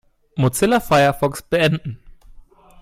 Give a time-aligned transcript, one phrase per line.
[0.35, 1.99] Mozilla Firefox beenden.